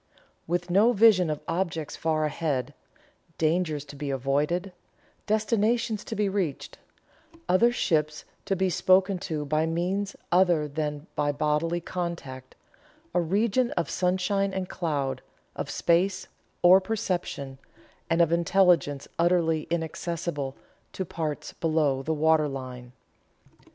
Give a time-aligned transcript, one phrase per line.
[0.47, 2.73] With no vision of objects far ahead
[3.37, 4.73] dangers to be avoided
[5.27, 6.79] destinations to be reached
[7.47, 12.55] other ships to be spoken to by means other than by bodily contact
[13.13, 15.21] a region of sunshine and cloud,
[15.55, 16.27] of space,
[16.63, 17.59] or perception,
[18.09, 20.55] and of intelligence utterly inaccessible
[20.93, 22.91] to parts below the waterline."